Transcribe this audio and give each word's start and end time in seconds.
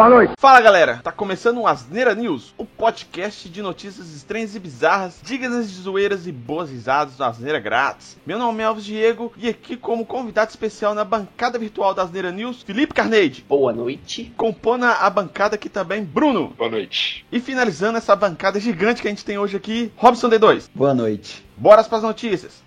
Boa 0.00 0.08
noite. 0.08 0.32
Fala 0.38 0.62
galera, 0.62 0.98
tá 1.04 1.12
começando 1.12 1.58
o 1.58 1.66
Asneira 1.66 2.14
News, 2.14 2.54
o 2.56 2.64
podcast 2.64 3.46
de 3.50 3.60
notícias 3.60 4.08
estranhas 4.14 4.54
e 4.54 4.58
bizarras, 4.58 5.20
dignas 5.22 5.70
de 5.70 5.76
zoeiras 5.76 6.26
e 6.26 6.32
boas 6.32 6.70
risadas 6.70 7.16
do 7.16 7.22
Asneira 7.22 7.60
Grátis. 7.60 8.16
Meu 8.24 8.38
nome 8.38 8.62
é 8.62 8.64
Alves 8.64 8.86
Diego 8.86 9.30
e 9.36 9.46
aqui 9.46 9.76
como 9.76 10.06
convidado 10.06 10.48
especial 10.48 10.94
na 10.94 11.04
bancada 11.04 11.58
virtual 11.58 11.92
da 11.92 12.04
Asneira 12.04 12.32
News, 12.32 12.62
Felipe 12.62 12.94
Carneide. 12.94 13.44
Boa 13.46 13.74
noite. 13.74 14.32
Compondo 14.38 14.86
a 14.86 15.10
bancada 15.10 15.56
aqui 15.56 15.68
também, 15.68 16.02
Bruno. 16.02 16.54
Boa 16.56 16.70
noite. 16.70 17.26
E 17.30 17.38
finalizando 17.38 17.98
essa 17.98 18.16
bancada 18.16 18.58
gigante 18.58 19.02
que 19.02 19.08
a 19.08 19.10
gente 19.10 19.22
tem 19.22 19.36
hoje 19.36 19.58
aqui, 19.58 19.92
Robson 19.98 20.30
D2. 20.30 20.70
Boa 20.74 20.94
noite. 20.94 21.44
Bora 21.58 21.84
para 21.84 21.98
as 21.98 22.02
notícias. 22.02 22.62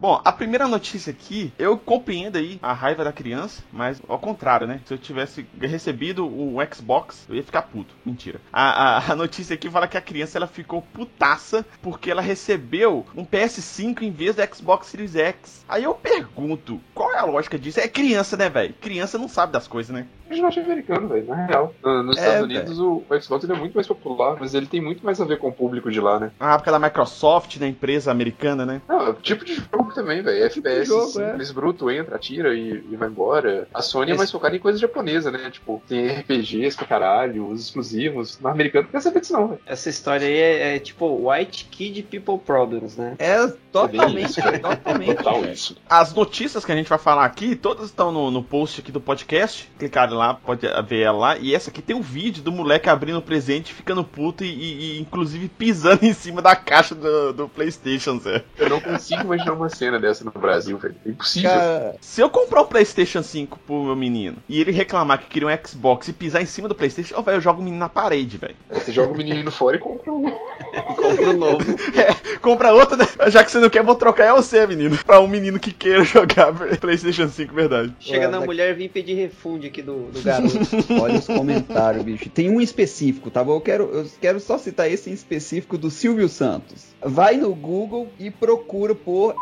Bom, 0.00 0.18
a 0.24 0.32
primeira 0.32 0.66
notícia 0.66 1.10
aqui, 1.10 1.52
eu 1.58 1.76
compreendo 1.76 2.38
aí 2.38 2.58
a 2.62 2.72
raiva 2.72 3.04
da 3.04 3.12
criança, 3.12 3.62
mas 3.70 4.00
ao 4.08 4.18
contrário, 4.18 4.66
né? 4.66 4.80
Se 4.86 4.94
eu 4.94 4.98
tivesse 4.98 5.46
recebido 5.60 6.26
o 6.26 6.56
Xbox, 6.72 7.26
eu 7.28 7.36
ia 7.36 7.42
ficar 7.44 7.60
puto. 7.60 7.94
Mentira. 8.02 8.40
A, 8.50 8.96
a, 8.96 9.12
a 9.12 9.14
notícia 9.14 9.52
aqui 9.52 9.68
fala 9.68 9.86
que 9.86 9.98
a 9.98 10.00
criança 10.00 10.38
ela 10.38 10.46
ficou 10.46 10.80
putaça 10.80 11.66
porque 11.82 12.10
ela 12.10 12.22
recebeu 12.22 13.04
um 13.14 13.26
PS5 13.26 14.00
em 14.00 14.10
vez 14.10 14.34
do 14.34 14.54
Xbox 14.54 14.86
Series 14.86 15.14
X. 15.14 15.66
Aí 15.68 15.84
eu 15.84 15.92
pergunto, 15.92 16.80
qual 16.94 17.12
é 17.12 17.18
a 17.18 17.26
lógica 17.26 17.58
disso? 17.58 17.78
É 17.78 17.86
criança, 17.86 18.38
né, 18.38 18.48
velho? 18.48 18.72
Criança 18.80 19.18
não 19.18 19.28
sabe 19.28 19.52
das 19.52 19.68
coisas, 19.68 19.94
né? 19.94 20.06
É 20.30 20.40
norte-americano, 20.40 21.08
velho, 21.08 21.26
na 21.26 21.46
real. 21.46 21.74
Nos 21.82 22.16
é, 22.16 22.20
Estados 22.20 22.42
Unidos 22.44 22.78
o, 22.78 23.02
o 23.08 23.20
Xbox 23.20 23.48
é 23.48 23.54
muito 23.54 23.74
mais 23.74 23.86
popular, 23.86 24.36
mas 24.38 24.54
ele 24.54 24.66
tem 24.66 24.80
muito 24.80 25.04
mais 25.04 25.20
a 25.20 25.24
ver 25.24 25.38
com 25.38 25.48
o 25.48 25.52
público 25.52 25.90
de 25.90 26.00
lá, 26.00 26.20
né? 26.20 26.30
Ah, 26.38 26.56
porque 26.56 26.70
é 26.70 26.72
da 26.72 26.78
Microsoft, 26.78 27.58
da 27.58 27.66
empresa 27.66 28.10
americana, 28.10 28.64
né? 28.64 28.80
Não, 28.88 29.06
é 29.06 29.10
o 29.10 29.14
tipo 29.14 29.44
de 29.44 29.54
jogo 29.54 29.92
também, 29.92 30.22
velho. 30.22 30.48
Tipo 30.48 30.68
FPS 30.68 30.86
jogo, 30.86 31.06
simples, 31.06 31.50
é. 31.50 31.52
bruto, 31.52 31.90
entra, 31.90 32.16
atira 32.16 32.54
e, 32.54 32.84
e 32.90 32.96
vai 32.96 33.08
embora. 33.08 33.66
A 33.74 33.82
Sony 33.82 34.06
Esse... 34.06 34.14
é 34.14 34.18
mais 34.18 34.30
focada 34.30 34.54
em 34.54 34.60
coisa 34.60 34.78
japonesa, 34.78 35.30
né? 35.30 35.50
Tipo, 35.50 35.82
tem 35.88 36.06
RPGs 36.06 36.76
pra 36.76 36.86
caralho, 36.86 37.48
os 37.48 37.60
exclusivos. 37.60 38.38
No 38.38 38.48
americano 38.48 38.84
não 38.84 38.92
quer 38.92 39.00
saber 39.00 39.20
disso, 39.20 39.32
não, 39.32 39.48
velho. 39.48 39.60
Essa 39.66 39.88
história 39.88 40.26
aí 40.26 40.36
é, 40.36 40.76
é, 40.76 40.78
tipo 40.78 41.28
White 41.28 41.64
Kid 41.70 42.02
People 42.04 42.38
Problems, 42.38 42.96
né? 42.96 43.16
É 43.18 43.46
totalmente, 43.72 44.40
é 44.40 44.58
totalmente. 44.58 45.16
Total 45.16 45.44
isso. 45.46 45.76
As 45.88 46.14
notícias 46.14 46.64
que 46.64 46.72
a 46.72 46.76
gente 46.76 46.88
vai 46.88 46.98
falar 46.98 47.24
aqui, 47.24 47.56
todas 47.56 47.86
estão 47.86 48.12
no, 48.12 48.30
no 48.30 48.42
post 48.42 48.80
aqui 48.80 48.92
do 48.92 49.00
podcast. 49.00 49.70
Clicar 49.78 50.08
lá, 50.20 50.34
pode 50.34 50.66
ver 50.86 51.00
ela 51.00 51.18
lá. 51.18 51.38
E 51.38 51.54
essa 51.54 51.70
aqui 51.70 51.82
tem 51.82 51.96
um 51.96 52.02
vídeo 52.02 52.42
do 52.42 52.52
moleque 52.52 52.88
abrindo 52.88 53.18
o 53.18 53.22
presente, 53.22 53.72
ficando 53.72 54.04
puto 54.04 54.44
e, 54.44 54.48
e, 54.48 54.98
e 54.98 55.00
inclusive 55.00 55.48
pisando 55.48 56.04
em 56.06 56.12
cima 56.12 56.42
da 56.42 56.54
caixa 56.54 56.94
do, 56.94 57.32
do 57.32 57.48
PlayStation, 57.48 58.18
Zé. 58.18 58.44
Eu 58.58 58.68
não 58.68 58.80
consigo 58.80 59.22
imaginar 59.22 59.52
uma 59.52 59.68
cena 59.68 59.98
dessa 59.98 60.24
no 60.24 60.30
Brasil, 60.30 60.76
velho. 60.78 60.96
É 61.04 61.10
impossível. 61.10 61.50
Cara, 61.50 61.96
se 62.00 62.20
eu 62.20 62.30
comprar 62.30 62.62
um 62.62 62.66
PlayStation 62.66 63.22
5 63.22 63.58
pro 63.66 63.84
meu 63.84 63.96
menino 63.96 64.36
e 64.48 64.60
ele 64.60 64.70
reclamar 64.70 65.18
que 65.18 65.26
queria 65.26 65.48
um 65.48 65.66
Xbox 65.66 66.08
e 66.08 66.12
pisar 66.12 66.42
em 66.42 66.46
cima 66.46 66.68
do 66.68 66.74
PlayStation, 66.74 67.14
oh, 67.16 67.22
véio, 67.22 67.36
eu 67.36 67.40
jogo 67.40 67.60
o 67.60 67.64
menino 67.64 67.80
na 67.80 67.88
parede, 67.88 68.36
velho. 68.36 68.56
Você 68.70 68.92
joga 68.92 69.12
o 69.12 69.16
menino 69.16 69.50
fora 69.50 69.76
e 69.76 69.78
compra 69.78 70.12
um. 70.12 70.30
compra 70.96 71.30
um 71.30 71.36
novo. 71.36 71.60
É, 72.00 72.38
compra 72.38 72.72
outro, 72.72 72.96
né? 72.96 73.04
Já 73.28 73.42
que 73.42 73.50
você 73.50 73.58
não 73.58 73.68
quer, 73.68 73.82
vou 73.82 73.94
trocar 73.94 74.26
é 74.26 74.32
você, 74.32 74.66
menino. 74.66 74.96
Pra 75.04 75.20
um 75.20 75.26
menino 75.26 75.58
que 75.58 75.72
queira 75.72 76.04
jogar 76.04 76.52
PlayStation 76.80 77.28
5, 77.28 77.54
verdade. 77.54 77.94
Chega 77.98 78.26
Ué, 78.26 78.26
na 78.26 78.38
daqui... 78.38 78.46
mulher 78.46 78.70
e 78.70 78.74
vem 78.74 78.88
pedir 78.88 79.14
refunde 79.14 79.66
aqui 79.66 79.82
do, 79.82 80.09
do 80.10 80.22
garoto. 80.22 80.58
Olha 81.00 81.18
os 81.18 81.26
comentários, 81.26 82.04
bicho. 82.04 82.28
Tem 82.30 82.50
um 82.50 82.60
específico, 82.60 83.30
tá 83.30 83.42
bom? 83.42 83.54
Eu 83.54 83.60
quero, 83.60 83.84
eu 83.84 84.06
quero 84.20 84.40
só 84.40 84.58
citar 84.58 84.90
esse 84.90 85.10
em 85.10 85.12
específico 85.12 85.78
do 85.78 85.90
Silvio 85.90 86.28
Santos. 86.28 86.88
Vai 87.02 87.36
no 87.36 87.54
Google 87.54 88.08
e 88.18 88.30
procura 88.30 88.94
por 88.94 89.34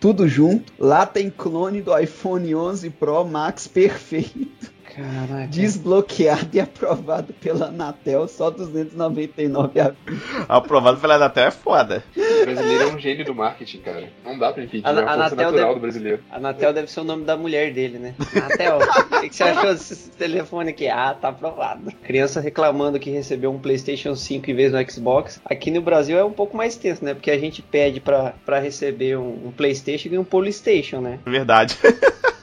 tudo 0.00 0.26
junto. 0.26 0.72
Lá 0.78 1.06
tem 1.06 1.30
clone 1.30 1.82
do 1.82 1.96
iPhone 1.96 2.54
11 2.54 2.90
Pro 2.90 3.24
Max 3.24 3.66
perfeito. 3.66 4.72
Caraca. 4.94 5.46
Desbloqueado 5.48 6.48
e 6.52 6.60
aprovado 6.60 7.32
pela 7.34 7.66
Anatel, 7.66 8.26
só 8.26 8.50
299 8.50 9.80
a 9.80 9.92
Aprovado 10.48 10.98
pela 11.00 11.14
Anatel 11.14 11.46
é 11.46 11.50
foda. 11.50 12.04
O 12.16 12.44
brasileiro 12.44 12.84
é 12.84 12.86
um 12.92 12.98
gênio 12.98 13.24
do 13.24 13.34
marketing, 13.34 13.78
cara. 13.78 14.08
Não 14.24 14.38
dá 14.38 14.52
pra 14.52 14.64
impedir, 14.64 14.86
a, 14.86 14.90
é 14.90 14.92
uma 14.92 15.02
Anatel 15.02 15.36
natural 15.36 15.52
deve, 15.52 15.74
do 15.74 15.80
brasileiro. 15.80 16.22
Anatel 16.30 16.72
deve 16.72 16.90
ser 16.90 17.00
o 17.00 17.04
nome 17.04 17.24
da 17.24 17.36
mulher 17.36 17.72
dele, 17.72 17.98
né? 17.98 18.14
Anatel, 18.34 18.78
o 18.78 19.20
que, 19.20 19.34
você 19.34 19.42
achou 19.44 19.72
desse 19.72 20.10
telefone 20.10 20.70
aqui? 20.70 20.88
Ah, 20.88 21.14
tá 21.14 21.28
aprovado. 21.28 21.92
Criança 22.02 22.40
reclamando 22.40 22.98
que 22.98 23.10
recebeu 23.10 23.52
um 23.52 23.58
PlayStation 23.58 24.14
5 24.14 24.50
em 24.50 24.54
vez 24.54 24.72
do 24.72 24.90
Xbox. 24.90 25.40
Aqui 25.44 25.70
no 25.70 25.80
Brasil 25.80 26.18
é 26.18 26.24
um 26.24 26.32
pouco 26.32 26.56
mais 26.56 26.76
tenso, 26.76 27.04
né? 27.04 27.14
Porque 27.14 27.30
a 27.30 27.38
gente 27.38 27.62
pede 27.62 28.00
pra, 28.00 28.34
pra 28.44 28.58
receber 28.58 29.16
um, 29.16 29.48
um 29.48 29.52
PlayStation 29.52 30.08
e 30.08 30.18
um 30.18 30.24
Polystation, 30.24 31.00
né? 31.00 31.18
Verdade. 31.24 31.76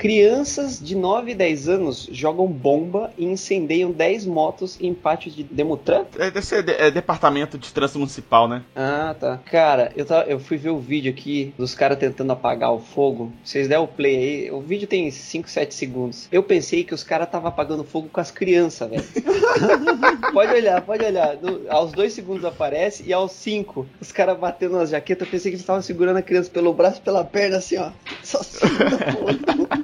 Crianças 0.00 0.80
de 0.80 0.96
9 0.96 1.32
e 1.32 1.34
10 1.34 1.68
anos 1.68 2.08
jogam 2.10 2.46
bomba 2.46 3.12
e 3.18 3.26
incendeiam 3.26 3.90
10 3.90 4.24
motos 4.24 4.78
em 4.80 4.94
pátio 4.94 5.30
de 5.30 5.42
Demutran? 5.42 6.06
É, 6.18 6.30
deve 6.30 6.40
ser 6.40 6.62
de, 6.62 6.72
é 6.72 6.90
departamento 6.90 7.58
de 7.58 7.70
trânsito 7.70 7.98
municipal, 7.98 8.48
né? 8.48 8.62
Ah, 8.74 9.14
tá. 9.20 9.38
Cara, 9.44 9.92
eu, 9.94 10.06
tava, 10.06 10.22
eu 10.22 10.40
fui 10.40 10.56
ver 10.56 10.70
o 10.70 10.78
vídeo 10.78 11.12
aqui 11.12 11.52
dos 11.58 11.74
caras 11.74 11.98
tentando 11.98 12.32
apagar 12.32 12.72
o 12.72 12.78
fogo. 12.80 13.30
Vocês 13.44 13.68
deram 13.68 13.84
o 13.84 13.88
play 13.88 14.16
aí. 14.16 14.50
O 14.50 14.62
vídeo 14.62 14.88
tem 14.88 15.10
5, 15.10 15.50
7 15.50 15.74
segundos. 15.74 16.28
Eu 16.32 16.42
pensei 16.42 16.82
que 16.82 16.94
os 16.94 17.04
caras 17.04 17.28
estavam 17.28 17.50
apagando 17.50 17.84
fogo 17.84 18.08
com 18.10 18.22
as 18.22 18.30
crianças, 18.30 18.88
velho. 18.88 19.04
pode 20.32 20.54
olhar, 20.54 20.80
pode 20.80 21.04
olhar. 21.04 21.36
No, 21.36 21.70
aos 21.70 21.92
2 21.92 22.10
segundos 22.10 22.46
aparece 22.46 23.04
e 23.06 23.12
aos 23.12 23.32
5 23.32 23.86
os 24.00 24.10
caras 24.10 24.38
batendo 24.38 24.78
nas 24.78 24.88
jaquetas. 24.88 25.26
Eu 25.26 25.30
pensei 25.30 25.50
que 25.50 25.56
eles 25.56 25.60
estavam 25.60 25.82
segurando 25.82 26.16
a 26.16 26.22
criança 26.22 26.48
pelo 26.48 26.72
braço 26.72 27.02
pela 27.02 27.22
perna, 27.22 27.58
assim, 27.58 27.76
ó. 27.76 27.90
Só 28.22 28.42
segura 28.42 28.96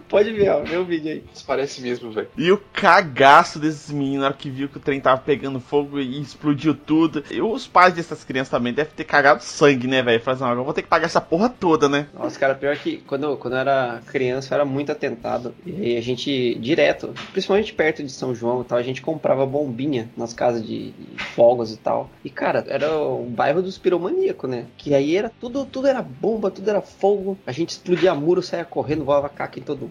Pode 0.09 0.33
ver, 0.33 0.51
ó, 0.51 0.61
vê 0.61 0.77
o 0.77 0.85
vídeo 0.85 1.11
aí. 1.11 1.25
Isso 1.35 1.45
parece 1.47 1.81
mesmo, 1.83 2.11
velho. 2.11 2.29
E 2.37 2.51
o 2.53 2.59
cagaço 2.73 3.59
desses 3.59 3.91
meninos 3.91 4.21
na 4.21 4.27
hora 4.27 4.35
que 4.35 4.51
viu 4.51 4.69
que 4.69 4.77
o 4.77 4.81
trem 4.81 5.01
tava 5.01 5.21
pegando 5.21 5.61
fogo 5.61 5.99
e 5.99 6.21
explodiu 6.21 6.75
tudo. 6.75 7.25
E 7.31 7.41
os 7.41 7.67
pais 7.67 7.95
dessas 7.95 8.25
crianças 8.25 8.51
também 8.51 8.73
devem 8.73 8.93
ter 8.95 9.05
cagado 9.05 9.43
sangue, 9.43 9.87
né, 9.87 10.03
velho? 10.03 10.21
Falaram, 10.21 10.47
assim, 10.47 10.59
eu 10.59 10.65
vou 10.65 10.75
ter 10.75 10.83
que 10.83 10.89
pagar 10.89 11.07
essa 11.07 11.21
porra 11.21 11.49
toda, 11.49 11.89
né? 11.89 12.07
Nossa, 12.15 12.39
cara, 12.39 12.55
pior 12.55 12.77
que 12.77 12.99
quando, 12.99 13.37
quando 13.37 13.55
eu 13.55 13.61
era 13.61 14.01
criança, 14.07 14.53
eu 14.53 14.57
era 14.57 14.65
muito 14.65 14.93
atentado. 14.93 15.55
E 15.67 15.97
a 15.97 16.01
gente, 16.01 16.55
direto, 16.57 17.13
principalmente 17.33 17.73
perto 17.73 18.03
de 18.03 18.11
São 18.11 18.35
João 18.35 18.63
e 18.63 18.65
tal, 18.65 18.79
a 18.79 18.83
gente 18.83 19.03
comprava 19.03 19.45
bombinha 19.45 20.09
nas 20.17 20.33
casas 20.33 20.65
de, 20.65 20.93
de 20.93 21.25
fogos 21.35 21.73
e 21.73 21.77
tal. 21.77 22.11
E, 22.25 22.31
cara, 22.31 22.65
era 22.69 22.97
o 22.97 23.25
bairro 23.25 23.63
dos 23.63 23.79
piromaníacos, 23.79 24.49
né? 24.49 24.67
Que 24.77 24.95
aí 24.95 25.17
era 25.17 25.31
tudo, 25.41 25.65
tudo 25.65 25.87
era 25.87 26.03
bomba, 26.03 26.51
tudo 26.51 26.69
era 26.69 26.81
fogo. 26.81 27.37
A 27.47 27.53
gente 27.53 27.71
explodia 27.71 28.15
muro, 28.15 28.43
saia 28.43 28.65
correndo, 28.65 29.05
voava 29.05 29.29
caca 29.29 29.59
em 29.59 29.63
todo 29.63 29.91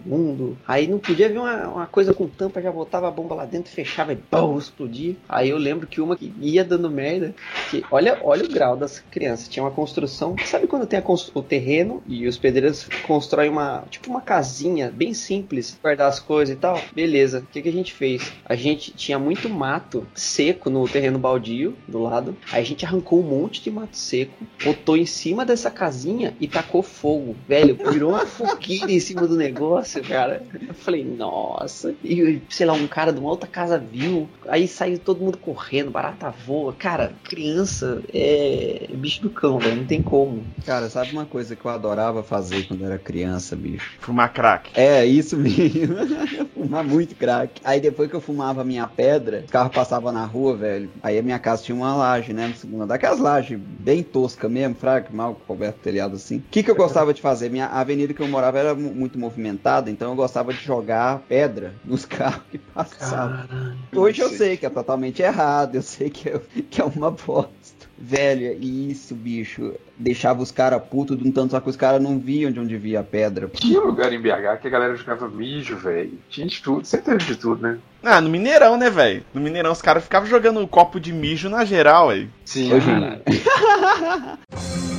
Aí 0.66 0.86
não 0.86 0.98
podia 0.98 1.28
ver 1.28 1.38
uma, 1.38 1.68
uma 1.68 1.86
coisa 1.86 2.14
com 2.14 2.26
tampa, 2.26 2.62
já 2.62 2.70
botava 2.70 3.08
a 3.08 3.10
bomba 3.10 3.34
lá 3.34 3.44
dentro, 3.44 3.70
fechava 3.70 4.12
e 4.12 4.16
pum, 4.16 4.58
explodia. 4.58 5.16
Aí 5.28 5.50
eu 5.50 5.58
lembro 5.58 5.86
que 5.86 6.00
uma 6.00 6.16
que 6.16 6.32
ia 6.40 6.64
dando 6.64 6.90
merda, 6.90 7.34
que 7.70 7.84
olha, 7.90 8.18
olha 8.22 8.44
o 8.44 8.48
grau 8.48 8.76
das 8.76 9.00
crianças. 9.10 9.48
Tinha 9.48 9.64
uma 9.64 9.70
construção, 9.70 10.36
sabe 10.44 10.66
quando 10.66 10.86
tem 10.86 11.02
o 11.34 11.42
terreno 11.42 12.02
e 12.06 12.26
os 12.26 12.36
pedreiros 12.36 12.88
constroem 13.06 13.50
uma, 13.50 13.84
tipo 13.90 14.10
uma 14.10 14.20
casinha 14.20 14.90
bem 14.90 15.14
simples, 15.14 15.78
guardar 15.82 16.08
as 16.08 16.20
coisas 16.20 16.54
e 16.54 16.58
tal? 16.58 16.80
Beleza. 16.94 17.40
O 17.40 17.46
que, 17.46 17.62
que 17.62 17.68
a 17.68 17.72
gente 17.72 17.92
fez? 17.92 18.32
A 18.44 18.54
gente 18.54 18.92
tinha 18.92 19.18
muito 19.18 19.48
mato 19.48 20.06
seco 20.14 20.70
no 20.70 20.88
terreno 20.88 21.18
baldio 21.18 21.76
do 21.86 22.02
lado. 22.02 22.36
Aí 22.52 22.60
a 22.60 22.64
gente 22.64 22.84
arrancou 22.84 23.20
um 23.20 23.22
monte 23.22 23.62
de 23.62 23.70
mato 23.70 23.96
seco, 23.96 24.34
botou 24.64 24.96
em 24.96 25.06
cima 25.06 25.44
dessa 25.44 25.70
casinha 25.70 26.36
e 26.40 26.46
tacou 26.46 26.82
fogo. 26.82 27.36
Velho, 27.48 27.76
virou 27.90 28.10
uma 28.10 28.26
fogueira 28.26 28.90
em 28.90 29.00
cima 29.00 29.26
do 29.26 29.36
negócio 29.36 29.95
negócio, 29.96 30.02
cara. 30.04 30.42
Eu 30.66 30.74
falei, 30.74 31.04
nossa. 31.04 31.94
E, 32.02 32.40
sei 32.48 32.66
lá, 32.66 32.72
um 32.72 32.86
cara 32.86 33.12
de 33.12 33.18
uma 33.18 33.30
outra 33.30 33.48
casa 33.48 33.78
viu. 33.78 34.28
Aí 34.48 34.66
saiu 34.68 34.98
todo 34.98 35.20
mundo 35.20 35.38
correndo, 35.38 35.90
barata 35.90 36.30
voa. 36.30 36.72
Cara, 36.72 37.12
criança 37.24 38.02
é 38.12 38.88
bicho 38.94 39.22
do 39.22 39.30
cão, 39.30 39.58
velho. 39.58 39.76
Não 39.76 39.86
tem 39.86 40.02
como. 40.02 40.44
Cara, 40.64 40.88
sabe 40.88 41.12
uma 41.12 41.24
coisa 41.24 41.54
que 41.54 41.64
eu 41.64 41.70
adorava 41.70 42.22
fazer 42.22 42.66
quando 42.66 42.84
era 42.84 42.98
criança, 42.98 43.56
bicho? 43.56 43.96
Fumar 44.00 44.32
crack. 44.32 44.70
É, 44.74 45.04
isso 45.04 45.36
mesmo. 45.36 45.96
Fumar 46.66 46.84
muito 46.84 47.14
crack. 47.14 47.60
Aí 47.64 47.80
depois 47.80 48.08
que 48.10 48.16
eu 48.16 48.20
fumava 48.20 48.64
minha 48.64 48.86
pedra, 48.86 49.44
o 49.46 49.50
carro 49.50 49.70
passava 49.70 50.12
na 50.12 50.24
rua, 50.24 50.56
velho. 50.56 50.90
Aí 51.02 51.18
a 51.18 51.22
minha 51.22 51.38
casa 51.38 51.62
tinha 51.62 51.76
uma 51.76 51.94
laje, 51.94 52.32
né? 52.32 52.52
Segunda, 52.56 52.86
daquelas 52.86 53.18
lajes 53.18 53.58
bem 53.58 54.02
tosca 54.02 54.48
mesmo, 54.48 54.74
fraca, 54.74 55.10
mal 55.12 55.34
coberto 55.46 55.78
telhado 55.80 56.16
assim. 56.16 56.38
O 56.38 56.44
que, 56.50 56.62
que 56.62 56.70
eu 56.70 56.76
gostava 56.76 57.12
de 57.12 57.20
fazer? 57.20 57.50
Minha 57.50 57.66
avenida 57.66 58.12
que 58.12 58.20
eu 58.20 58.28
morava 58.28 58.58
era 58.58 58.74
muito 58.74 59.18
movimentada 59.18 59.90
então 59.90 60.10
eu 60.10 60.16
gostava 60.16 60.52
de 60.52 60.62
jogar 60.62 61.20
pedra 61.28 61.74
nos 61.84 62.04
carros 62.06 62.42
que 62.50 62.58
passavam. 62.58 63.46
Caralho, 63.46 63.76
Hoje 63.94 64.20
eu 64.20 64.28
sei 64.30 64.56
que 64.56 64.66
é 64.66 64.70
totalmente 64.70 65.22
errado, 65.22 65.76
eu 65.76 65.82
sei 65.82 66.10
que 66.10 66.28
é, 66.28 66.40
que 66.70 66.80
é 66.80 66.84
uma 66.84 67.10
bosta. 67.10 67.86
Velho, 67.98 68.62
isso, 68.62 69.14
bicho, 69.14 69.72
deixava 69.96 70.42
os 70.42 70.50
caras 70.50 70.82
putos 70.82 71.16
de 71.16 71.26
um 71.26 71.32
tanto, 71.32 71.52
só 71.52 71.60
que 71.60 71.70
os 71.70 71.76
caras 71.76 72.02
não 72.02 72.18
viam 72.18 72.50
de 72.50 72.60
onde 72.60 72.76
via 72.76 73.00
a 73.00 73.02
pedra. 73.02 73.48
Tinha 73.48 73.80
lugar 73.80 74.12
em 74.12 74.20
BH 74.20 74.60
que 74.60 74.68
a 74.68 74.70
galera 74.70 74.94
jogava 74.94 75.28
mijo, 75.28 75.76
velho. 75.76 76.18
Tinha 76.28 76.46
de 76.56 76.62
tudo, 76.62 76.84
sempre 76.84 77.12
teve 77.12 77.24
de 77.24 77.36
tudo, 77.36 77.62
né? 77.62 77.78
Ah, 78.02 78.20
no 78.20 78.28
Mineirão, 78.28 78.76
né, 78.76 78.90
velho? 78.90 79.24
No 79.32 79.40
Mineirão 79.40 79.72
os 79.72 79.82
caras 79.82 80.04
ficavam 80.04 80.28
jogando 80.28 80.60
um 80.60 80.66
copo 80.66 81.00
de 81.00 81.12
mijo 81.12 81.48
na 81.48 81.64
geral, 81.64 82.10
aí. 82.10 82.28
Sim. 82.44 82.72
Hoje... 82.72 82.90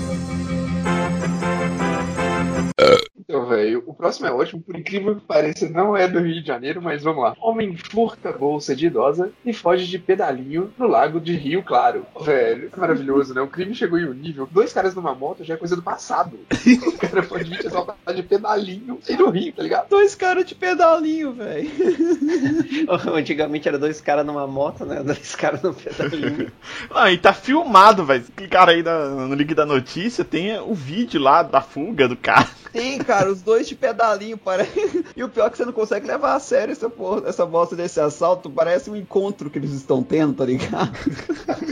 Então, 3.29 3.45
velho, 3.45 3.83
o 3.85 3.94
próximo 3.94 4.25
é 4.25 4.31
ótimo, 4.31 4.62
por 4.62 4.74
incrível 4.77 5.13
que 5.15 5.25
pareça, 5.25 5.68
não 5.68 5.97
é 5.97 6.07
do 6.07 6.19
Rio 6.19 6.41
de 6.41 6.47
Janeiro, 6.47 6.81
mas 6.81 7.03
vamos 7.03 7.24
lá. 7.24 7.35
Homem 7.41 7.75
furta 7.75 8.31
bolsa 8.31 8.74
de 8.74 8.88
idosa 8.88 9.33
e 9.45 9.51
foge 9.51 9.85
de 9.85 10.00
pedalinho 10.00 10.71
no 10.77 10.88
lago 10.88 11.19
de 11.19 11.35
Rio 11.35 11.62
Claro. 11.62 12.06
Velho, 12.21 12.71
é 12.74 12.79
maravilhoso, 12.79 13.33
né? 13.33 13.41
O 13.41 13.47
crime 13.50 13.75
chegou 13.75 14.00
em 14.00 14.07
um 14.07 14.13
nível. 14.13 14.47
Dois 14.50 14.71
caras 14.71 14.95
numa 14.95 15.13
moto 15.13 15.44
já 15.44 15.56
é 15.56 15.57
coisa 15.57 15.75
do 15.75 15.81
passado. 15.81 16.39
o 16.88 16.97
cara 16.97 17.21
pode 17.21 17.50
vir 17.50 17.59
te 17.59 18.13
de 18.15 18.24
pedalinho 18.24 18.97
e 19.09 19.18
no 19.18 19.30
Rio, 19.30 19.51
tá 19.51 19.62
ligado? 19.62 19.89
Dois 19.89 20.15
caras 20.15 20.45
de 20.45 20.56
pedalinho, 20.56 21.33
velho. 21.33 21.69
Antigamente 23.13 23.68
era 23.68 23.77
dois 23.77 24.00
caras 24.00 24.25
numa 24.25 24.47
moto, 24.47 24.85
né? 24.85 25.03
Dois 25.03 25.35
caras 25.35 25.62
no 25.62 25.73
pedalinho. 25.73 26.50
ah, 26.89 27.12
e 27.12 27.18
tá 27.18 27.33
filmado, 27.33 28.06
velho. 28.06 28.23
Clicar 28.38 28.69
aí 28.69 28.81
no 28.81 29.35
link 29.35 29.53
da 29.53 29.65
notícia, 29.65 30.23
tem 30.23 30.57
o 30.59 30.73
vídeo 30.73 31.19
lá 31.19 31.44
da 31.44 31.59
fuga 31.59 32.07
do 32.07 32.15
cara. 32.15 32.47
Tem, 32.71 33.00
cara, 33.00 33.17
os 33.25 33.42
dois 33.42 33.68
de 33.68 33.75
pedalinho, 33.75 34.38
parece. 34.38 35.06
E 35.16 35.24
o 35.24 35.30
pior 35.30 35.48
é 35.48 35.50
que 35.50 35.58
você 35.58 35.66
não 35.66 35.74
consegue 35.74 36.06
levar 36.06 36.36
a 36.36 36.40
sério 36.40 36.72
essa, 36.72 36.90
porra, 36.90 37.28
essa 37.28 37.46
bosta 37.46 37.75
desse 37.75 38.00
assalto. 38.00 38.50
Parece 38.50 38.90
um 38.90 38.96
encontro 38.96 39.50
que 39.50 39.58
eles 39.58 39.72
estão 39.72 40.04
tendo, 40.04 40.34
tá 40.34 40.46
ligado? 40.46 40.92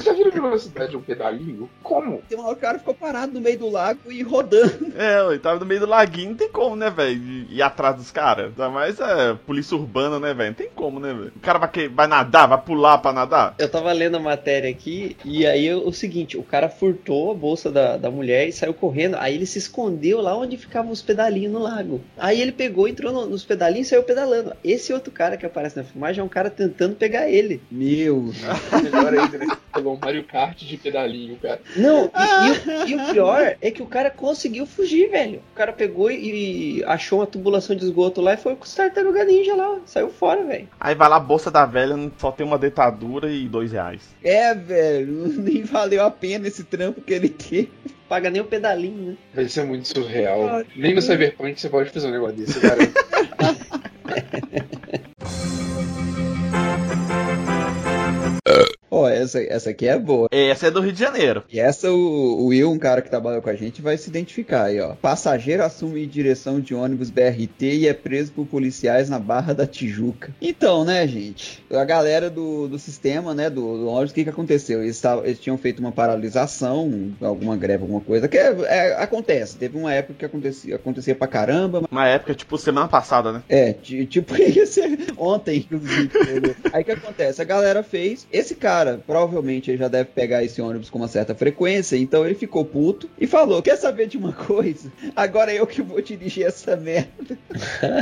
Já 0.04 0.14
viram 0.14 0.32
velocidade 0.32 0.92
de 0.92 0.98
um 0.98 1.02
pedalinho? 1.02 1.70
Como? 1.84 2.22
Tem 2.28 2.38
uma 2.38 2.48
hora 2.48 2.56
que 2.56 2.60
o 2.60 2.68
cara 2.68 2.80
ficou 2.80 2.94
parado 2.94 3.34
no 3.34 3.42
meio 3.42 3.60
do 3.60 3.70
lago 3.70 4.00
e 4.10 4.24
rodando. 4.24 4.94
É, 4.96 5.26
ele 5.28 5.40
tava 5.40 5.60
no 5.60 5.66
meio 5.66 5.82
do 5.82 5.86
laguinho, 5.86 6.30
não 6.30 6.38
tem 6.38 6.50
como, 6.50 6.76
né, 6.76 6.90
velho? 6.90 7.22
Ir 7.50 7.62
atrás 7.62 7.96
dos 7.96 8.12
caras. 8.12 8.48
Ainda 8.48 8.70
mais 8.70 9.00
é 9.00 9.34
polícia 9.46 9.78
urbana, 9.78 10.20
né, 10.20 10.34
velho? 10.34 10.50
Não 10.50 10.56
tem 10.56 10.70
como, 10.74 11.00
né, 11.00 11.14
velho? 11.14 11.34
O 11.36 11.40
cara 11.40 11.60
vai, 11.60 11.70
que... 11.70 11.88
vai 11.88 12.08
nadar, 12.08 12.48
vai 12.48 12.62
pular 12.62 12.98
pra 12.98 13.14
nadar. 13.14 13.56
Eu 13.60 13.70
tava 13.70 13.92
lendo 13.92 14.18
a 14.18 14.20
matéria 14.20 14.70
aqui, 14.70 15.18
e 15.24 15.46
aí 15.46 15.74
o 15.74 15.92
seguinte: 15.92 16.38
o 16.38 16.44
cara 16.44 16.70
furtou 16.70 17.32
a 17.32 17.36
bolsa 17.36 17.72
da, 17.72 17.98
da 17.98 18.10
mulher 18.10 18.48
e 18.48 18.54
saiu 18.54 18.74
correndo. 18.74 19.16
Aí 19.18 19.36
ele 19.36 19.46
se 19.46 19.60
escondeu 19.60 20.22
lá 20.22 20.36
onde 20.36 20.58
ficavam 20.58 20.92
os 20.92 21.02
pedalinhos 21.02 21.35
no 21.48 21.60
lago. 21.60 22.02
Aí 22.18 22.42
ele 22.42 22.52
pegou, 22.52 22.88
entrou 22.88 23.12
no, 23.12 23.26
nos 23.26 23.44
pedalinhos 23.44 23.88
e 23.88 23.90
saiu 23.92 24.04
pedalando. 24.04 24.54
Esse 24.64 24.94
outro 24.94 25.12
cara 25.12 25.38
que 25.38 25.46
aparece 25.46 25.78
na 25.78 25.84
filmagem 25.84 26.22
é 26.22 26.24
um 26.24 26.30
cara 26.30 26.50
tentando 26.50 26.96
pegar 26.96 27.30
ele. 27.30 27.62
Meu. 27.70 28.32
Melhor 28.82 29.14
ainda, 29.14 29.38
né? 29.38 29.58
Pegou 29.74 29.94
um 29.94 30.00
Mario 30.00 30.24
Kart 30.24 30.58
de 30.58 30.78
pedalinho, 30.78 31.38
cara. 31.38 31.60
Não, 31.76 32.06
e, 32.06 32.48
e, 32.48 32.52
o, 32.52 32.88
e, 32.88 32.96
o, 32.96 33.14
pior 33.14 33.56
é 33.62 33.72
que 33.72 33.84
o 33.84 33.86
cara 33.86 34.10
conseguiu 34.10 34.66
fugir, 34.66 35.10
velho. 35.10 35.42
O 35.52 35.56
cara 35.56 35.74
pegou 35.74 36.10
e, 36.10 36.84
achou 36.86 37.20
uma 37.20 37.28
tubulação 37.28 37.76
de 37.76 37.84
esgoto 37.84 38.22
lá 38.22 38.34
e 38.34 38.38
foi 38.38 38.56
com 38.56 38.66
o 38.66 38.70
tartaruga 38.70 39.26
ninja 39.26 39.56
lá. 39.56 39.80
Saiu 39.86 40.10
fora, 40.10 40.44
velho. 40.44 40.68
Aí 40.80 40.96
vai 40.96 41.10
lá, 41.10 41.18
a 41.18 41.20
bolsa 41.20 41.52
da 41.52 41.66
velha, 41.66 41.96
só 42.18 42.32
tem 42.32 42.46
uma 42.46 42.58
detadura 42.58 43.30
e 43.30 43.48
dois 43.48 43.72
reais. 43.72 44.02
É, 44.24 44.54
velho. 44.54 45.28
Nem 45.38 45.64
valeu 45.64 46.04
a 46.04 46.12
pena 46.12 46.48
esse 46.48 46.64
trampo 46.64 47.02
que 47.02 47.14
ele 47.14 47.30
teve 47.30 47.72
paga 48.07 48.30
nem 48.30 48.42
o 48.42 48.46
pedalinho, 48.46 49.12
né? 49.12 49.18
Vai 49.34 49.48
ser 49.50 49.66
muito 49.66 49.88
surreal. 49.88 50.63
nem 50.75 50.94
no 50.94 51.02
Cyberpunk 51.02 51.60
você 51.60 51.69
pode 51.69 51.90
fazer 51.90 52.07
um 52.07 52.12
negócio 52.12 52.36
desse, 52.38 52.60
cara. 52.60 52.80
essa, 59.25 59.42
essa 59.42 59.69
aqui 59.69 59.88
é 59.88 59.98
boa. 59.98 60.27
Essa 60.31 60.68
é 60.68 60.72
do 60.72 60.81
Rio 60.81 60.94
de 60.94 61.00
Janeiro. 61.00 61.44
E 61.51 61.60
essa 61.60 61.92
o, 61.92 61.95
o 61.95 62.45
Will, 62.48 62.72
um 62.72 62.80
cara 62.80 63.01
que 63.01 63.10
trabalha 63.10 63.42
com 63.42 63.50
a 63.50 63.56
gente, 63.56 63.81
vai 63.81 63.98
se 63.98 64.10
identificar 64.10 64.66
aí, 64.66 64.80
ó. 64.80 64.95
Passageiro 64.95 65.63
assume 65.63 66.06
direção 66.06 66.60
de 66.60 66.74
ônibus 66.74 67.10
BRT 67.10 67.62
e 67.62 67.88
é 67.88 67.94
preso 67.94 68.31
por 68.31 68.45
policiais 68.45 69.10
na 69.10 69.19
Barra 69.19 69.54
da 69.54 69.68
Tijuca. 69.68 70.33
Então, 70.42 70.86
né, 70.86 71.07
gente? 71.07 71.63
A 71.72 71.83
galera 71.83 72.30
do, 72.30 72.68
do 72.68 72.80
sistema, 72.80 73.33
né, 73.33 73.50
do, 73.50 73.77
do 73.77 73.88
ônibus, 73.88 74.12
o 74.12 74.13
que 74.13 74.24
que 74.24 74.30
aconteceu? 74.30 74.83
Eles, 74.83 75.00
tavam, 75.00 75.25
eles 75.25 75.39
tinham 75.39 75.57
feito 75.57 75.80
uma 75.80 75.92
paralisação, 75.92 77.13
alguma 77.22 77.56
greve, 77.56 77.83
alguma 77.83 78.01
coisa, 78.01 78.27
que 78.27 78.38
é, 78.38 78.56
é, 78.66 79.01
acontece. 79.01 79.57
Teve 79.57 79.77
uma 79.77 79.94
época 79.94 80.16
que 80.19 80.25
acontecia, 80.25 80.75
acontecia 80.75 81.16
pra 81.16 81.27
caramba. 81.27 81.83
Uma 81.89 82.07
época, 82.07 82.33
tipo, 82.33 82.57
semana 82.57 82.88
passada, 82.88 83.31
né? 83.31 83.44
É, 83.50 83.74
tipo, 83.74 84.36
isso 84.42 84.81
ontem, 85.18 85.60
inclusive. 85.60 86.12
aí 86.72 86.81
o 86.81 86.86
que 86.86 86.92
acontece? 86.92 87.42
A 87.42 87.45
galera 87.45 87.83
fez, 87.83 88.27
esse 88.31 88.56
cara, 88.56 89.01
provavelmente 89.16 89.72
ele 89.72 89.78
já 89.78 89.88
deve 89.88 90.10
pegar 90.10 90.44
esse 90.44 90.62
ônibus 90.62 90.90
com 90.90 90.98
uma 90.98 91.08
certa 91.08 91.34
frequência, 91.34 91.96
então 91.96 92.26
ele 92.26 92.36
ficou 92.36 92.66
puto 92.66 93.10
e 93.18 93.26
falou: 93.26 93.62
Quer 93.62 93.78
saber 93.78 94.08
de 94.08 94.18
uma 94.18 94.34
coisa? 94.34 94.92
Agora 95.16 95.54
eu 95.54 95.66
que 95.66 95.82
vou 95.82 96.02
dirigir 96.02 96.46
essa 96.46 96.76
merda. 96.76 97.38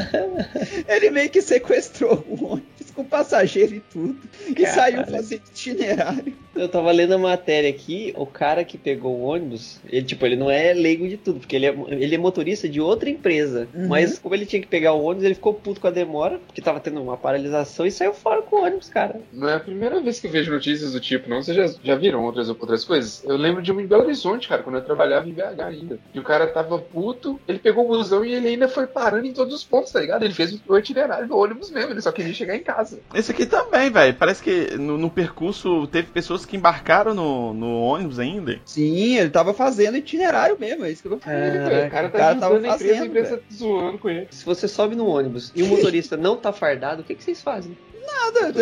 ele 0.89 1.11
meio 1.11 1.29
que 1.29 1.39
sequestrou 1.39 2.25
o 2.27 2.45
ônibus 2.45 2.72
com 2.93 3.03
passageiro 3.03 3.75
e 3.75 3.79
tudo 3.79 4.17
e 4.47 4.53
Caralho. 4.53 4.73
saiu 4.73 5.05
fazendo 5.05 5.41
itinerário. 5.51 6.33
Eu 6.55 6.69
tava 6.69 6.91
lendo 6.91 7.13
a 7.13 7.17
matéria 7.17 7.69
aqui, 7.69 8.13
o 8.15 8.27
cara 8.27 8.63
que 8.63 8.77
pegou 8.77 9.15
o 9.15 9.23
ônibus, 9.23 9.79
ele 9.89 10.05
tipo, 10.05 10.23
ele 10.25 10.35
não 10.35 10.51
é 10.51 10.71
leigo 10.71 11.07
de 11.07 11.17
tudo, 11.17 11.39
porque 11.39 11.55
ele 11.55 11.65
é, 11.65 11.75
ele 11.87 12.13
é 12.13 12.17
motorista 12.17 12.69
de 12.69 12.79
outra 12.79 13.09
empresa. 13.09 13.67
Uhum. 13.73 13.87
Mas 13.87 14.19
como 14.19 14.35
ele 14.35 14.45
tinha 14.45 14.61
que 14.61 14.67
pegar 14.67 14.93
o 14.93 15.03
ônibus, 15.03 15.23
ele 15.23 15.33
ficou 15.33 15.53
puto 15.53 15.81
com 15.81 15.87
a 15.87 15.91
demora, 15.91 16.39
porque 16.45 16.61
tava 16.61 16.79
tendo 16.79 17.01
uma 17.01 17.17
paralisação 17.17 17.85
e 17.85 17.91
saiu 17.91 18.13
fora 18.13 18.41
com 18.43 18.57
o 18.57 18.63
ônibus, 18.63 18.87
cara. 18.89 19.19
Não 19.31 19.49
é 19.49 19.55
a 19.55 19.59
primeira 19.59 19.99
vez 19.99 20.19
que 20.19 20.27
eu 20.27 20.31
vejo 20.31 20.51
notícias 20.51 20.93
do 20.93 20.99
tipo, 20.99 21.27
não. 21.27 21.41
Vocês 21.41 21.57
já, 21.57 21.79
já 21.83 21.95
viram 21.95 22.23
outras, 22.23 22.49
outras 22.49 22.85
coisas? 22.85 23.23
Eu 23.25 23.35
lembro 23.35 23.61
de 23.61 23.71
um 23.71 23.79
em 23.79 23.87
Belo 23.87 24.03
Horizonte, 24.03 24.47
cara, 24.47 24.61
quando 24.61 24.75
eu 24.75 24.85
trabalhava 24.85 25.27
em 25.27 25.33
BH 25.33 25.59
ainda. 25.59 25.99
E 26.13 26.19
o 26.19 26.23
cara 26.23 26.45
tava 26.45 26.77
puto, 26.77 27.39
ele 27.47 27.57
pegou 27.57 27.85
o 27.85 27.87
busão 27.87 28.23
e 28.23 28.33
ele 28.33 28.49
ainda 28.49 28.67
foi 28.67 28.85
parando 28.85 29.25
em 29.25 29.33
todos 29.33 29.55
os 29.55 29.63
pontos, 29.63 29.91
tá 29.91 29.99
ligado? 29.99 30.23
Ele 30.23 30.33
fez 30.33 30.59
o 30.67 30.77
itinerário 30.77 31.27
do 31.27 31.37
ônibus 31.37 31.71
mesmo, 31.71 31.91
ele 31.91 32.01
só 32.01 32.11
queria 32.11 32.33
chegar 32.33 32.55
em 32.55 32.63
casa. 32.63 32.82
Esse 33.13 33.31
aqui 33.31 33.45
também, 33.45 33.89
velho. 33.89 34.13
Parece 34.15 34.41
que 34.41 34.77
no, 34.77 34.97
no, 34.97 35.09
percurso 35.09 35.87
teve 35.87 36.07
pessoas 36.07 36.45
que 36.45 36.57
embarcaram 36.57 37.13
no, 37.13 37.53
no 37.53 37.81
ônibus 37.81 38.19
ainda. 38.19 38.59
Sim, 38.65 39.17
ele 39.17 39.29
tava 39.29 39.53
fazendo 39.53 39.97
itinerário 39.97 40.57
mesmo, 40.59 40.85
é 40.85 40.91
isso 40.91 41.01
que 41.01 41.07
eu 41.07 41.19
falei. 41.19 41.39
É, 41.39 41.87
o 41.87 41.91
cara, 41.91 42.09
tá 42.09 42.17
o 42.17 42.19
cara 42.19 42.35
tava 42.35 42.61
fazendo, 42.61 42.71
a 42.71 42.75
empresa, 42.75 43.03
a 43.03 43.05
empresa 43.05 43.37
tá 43.37 43.43
zoando 43.53 43.97
com 43.97 44.09
ele. 44.09 44.27
Se 44.31 44.45
você 44.45 44.67
sobe 44.67 44.95
no 44.95 45.07
ônibus 45.07 45.51
e 45.55 45.63
o 45.63 45.67
motorista 45.67 46.17
não 46.17 46.35
tá 46.37 46.51
fardado, 46.51 47.01
o 47.01 47.05
que, 47.05 47.15
que 47.15 47.23
vocês 47.23 47.41
fazem? 47.41 47.77
Nada, 48.05 48.53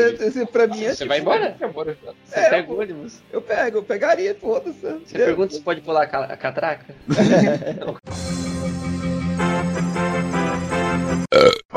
pra 0.51 0.67
mim 0.67 0.83
é 0.83 0.89
Você 0.89 0.97
tipo, 0.97 1.07
vai 1.07 1.19
embora? 1.19 1.57
Você 2.23 2.39
é, 2.39 2.49
pega 2.49 2.71
o 2.71 2.79
ônibus? 2.79 3.19
Eu 3.31 3.41
pego, 3.41 3.79
eu 3.79 3.83
pegaria, 3.83 4.35
foda-se. 4.35 4.79
Você 4.79 5.17
pergunta 5.17 5.53
se 5.53 5.61
pode 5.61 5.81
pular 5.81 6.03
a 6.03 6.37
catraca? 6.37 6.93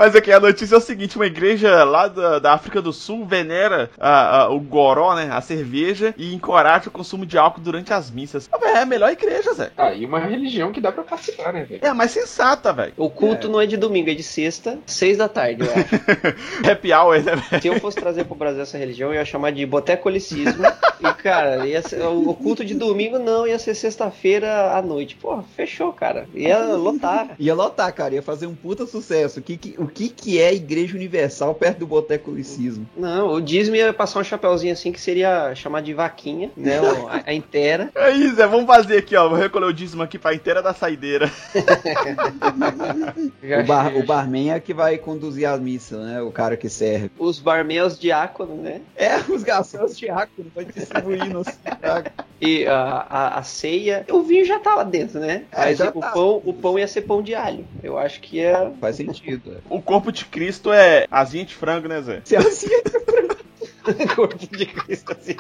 Mas 0.05 0.15
aqui 0.15 0.31
a 0.31 0.39
notícia 0.39 0.75
é 0.75 0.79
o 0.79 0.83
seguinte: 0.83 1.17
uma 1.17 1.25
igreja 1.25 1.83
lá 1.83 2.09
da, 2.09 2.39
da 2.39 2.53
África 2.53 2.83
do 2.83 2.93
Sul 2.93 3.25
venera 3.25 3.91
a, 3.99 4.43
a, 4.43 4.51
o 4.51 4.61
goró, 4.61 5.15
né? 5.15 5.31
A 5.33 5.41
cerveja 5.41 6.15
e 6.19 6.35
encoraja 6.35 6.91
o 6.91 6.93
consumo 6.93 7.25
de 7.25 7.39
álcool 7.39 7.63
durante 7.63 7.91
as 7.91 8.11
missas. 8.11 8.47
Ah, 8.53 8.59
é 8.69 8.83
a 8.83 8.85
melhor 8.85 9.11
igreja, 9.11 9.55
Zé. 9.55 9.71
Ah, 9.79 9.95
e 9.95 10.05
uma 10.05 10.19
religião 10.19 10.73
que 10.73 10.81
dá 10.81 10.93
pra 10.93 11.05
participar, 11.05 11.55
né, 11.55 11.65
velho? 11.65 11.81
É 11.83 11.89
a 11.89 11.95
mais 11.95 12.11
sensata, 12.11 12.71
velho. 12.71 12.93
O 12.99 13.09
culto 13.09 13.47
é. 13.47 13.51
não 13.51 13.59
é 13.59 13.67
de 13.67 13.79
domingo, 13.79 14.11
é 14.11 14.15
de 14.15 14.23
sexta, 14.23 14.79
seis 14.87 15.17
da 15.17 15.27
tarde, 15.27 15.63
eu 15.63 15.73
acho. 15.73 15.95
Happy 16.71 16.93
hour, 16.93 17.23
né, 17.23 17.37
velho? 17.37 17.63
Se 17.63 17.69
eu 17.69 17.81
fosse 17.81 17.97
trazer 17.97 18.25
pro 18.25 18.35
Brasil 18.35 18.61
essa 18.61 18.77
religião, 18.77 19.09
eu 19.09 19.15
ia 19.15 19.25
chamar 19.25 19.53
de 19.53 19.65
botecolicismo. 19.65 20.65
e, 21.01 21.15
cara, 21.15 21.67
ia 21.67 21.81
ser, 21.81 22.03
o 22.03 22.35
culto 22.35 22.63
de 22.63 22.75
domingo 22.75 23.19
não, 23.19 23.47
ia 23.47 23.59
ser 23.59 23.75
sexta-feira 23.75 24.77
à 24.77 24.83
noite. 24.83 25.17
Pô, 25.17 25.43
fechou, 25.57 25.95
cara. 25.95 26.27
Ia 26.35 26.59
lotar. 26.75 27.37
Ia 27.39 27.55
lotar, 27.55 27.91
cara. 27.95 28.15
Ia 28.15 28.23
fazer 28.23 28.47
um 28.47 28.55
puta 28.55 28.85
sucesso. 28.87 29.41
Que, 29.41 29.57
que, 29.57 29.75
o 29.79 29.94
que, 29.95 30.09
que 30.09 30.41
é 30.41 30.53
Igreja 30.53 30.97
Universal 30.97 31.55
perto 31.55 31.79
do 31.79 31.87
botecolicismo? 31.87 32.87
Não, 32.97 33.35
o 33.35 33.41
dízimo 33.41 33.77
ia 33.77 33.93
passar 33.93 34.19
um 34.21 34.25
chapéuzinho 34.25 34.73
assim 34.73 34.91
que 34.91 35.01
seria 35.01 35.55
chamado 35.55 35.85
de 35.85 35.95
vaquinha, 35.95 36.51
né? 36.57 36.81
a, 37.09 37.31
a 37.31 37.35
inteira. 37.35 37.91
É 37.95 38.11
isso, 38.11 38.43
é, 38.43 38.47
vamos 38.47 38.67
fazer 38.67 38.99
aqui, 38.99 39.17
ó. 39.17 39.29
Vou 39.29 39.39
recolher 39.39 39.67
o 39.67 39.73
dízimo 39.73 40.03
aqui 40.03 40.19
pra 40.19 40.35
inteira 40.35 40.61
da 40.61 40.75
saideira. 40.75 41.31
o, 43.63 43.67
bar, 43.67 43.97
o 43.97 44.05
barman 44.05 44.53
é 44.53 44.59
que 44.59 44.75
vai 44.75 44.99
conduzir 44.99 45.49
a 45.49 45.57
missa, 45.57 45.97
né? 45.99 46.21
O 46.21 46.33
cara 46.33 46.57
que 46.57 46.69
serve. 46.69 47.13
Os 47.19 47.39
barman 47.39 47.79
é 47.79 47.85
os 47.85 47.97
diáconos, 47.99 48.59
né? 48.59 48.81
É, 48.97 49.19
os 49.31 49.45
garçons 49.45 49.97
diáconos, 49.97 50.53
vai 50.53 50.65
distribuir 50.65 51.33
nos 51.33 51.47
E 52.41 52.67
a, 52.67 53.07
a, 53.09 53.39
a, 53.39 53.43
ceia, 53.43 54.05
o 54.11 54.23
vinho 54.23 54.45
já 54.45 54.59
tá 54.59 54.75
lá 54.75 54.83
dentro, 54.83 55.19
né? 55.19 55.45
É, 55.51 55.67
Mas 55.67 55.81
o, 55.81 55.93
tá. 55.93 56.11
pão, 56.11 56.43
o 56.45 56.53
pão 56.53 56.79
ia 56.79 56.87
ser 56.87 57.03
pão 57.03 57.23
de 57.23 57.35
alho. 57.35 57.65
Eu 57.83 57.97
acho 57.97 58.21
que 58.21 58.41
é. 58.41 58.71
Faz 58.81 58.97
sentido. 58.97 59.53
É. 59.53 59.74
O 59.75 59.83
corpo 59.83 60.13
de 60.13 60.25
Cristo 60.25 60.73
é 60.73 61.05
asinha 61.11 61.45
de 61.45 61.53
frango, 61.53 61.89
né, 61.89 62.01
Zé? 62.01 62.23
Se 62.25 62.37
é 62.37 62.39
asinha 62.39 62.81
de 62.85 62.91
frango. 63.01 63.37
corpo 64.15 64.39
de 64.39 64.67
Cristo, 64.67 65.13
assim. 65.13 65.35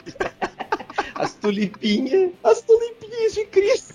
As 1.14 1.34
tulipinhas. 1.34 2.32
As 2.42 2.60
tulipinhas 2.62 3.32
de 3.32 3.44
Cristo. 3.44 3.94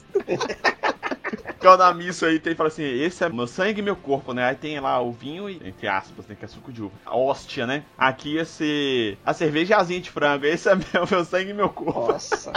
Ficava 1.45 1.75
na 1.75 1.93
missa 1.93 2.27
aí, 2.27 2.39
tem 2.39 2.55
fala 2.55 2.69
assim: 2.69 2.83
esse 2.83 3.21
é 3.21 3.27
meu 3.27 3.47
sangue 3.47 3.81
e 3.81 3.83
meu 3.83 3.97
corpo, 3.97 4.33
né? 4.33 4.45
Aí 4.45 4.55
tem 4.55 4.79
lá 4.79 5.01
o 5.01 5.11
vinho 5.11 5.49
e, 5.49 5.59
entre 5.61 5.89
aspas, 5.89 6.25
né? 6.25 6.37
Que 6.39 6.45
é 6.45 6.47
suco 6.47 6.71
de 6.71 6.83
uva. 6.83 6.93
A 7.05 7.17
hóstia, 7.17 7.67
né? 7.67 7.83
Aqui 7.97 8.35
ia 8.35 8.45
ser 8.45 9.17
a 9.25 9.33
cerveja 9.33 9.73
e 9.73 9.77
asinha 9.77 9.99
de 9.99 10.09
frango. 10.09 10.45
Esse 10.45 10.69
é 10.69 10.75
meu, 10.75 11.05
meu 11.11 11.25
sangue 11.25 11.49
e 11.49 11.53
meu 11.53 11.67
corpo. 11.67 12.13
Nossa, 12.13 12.53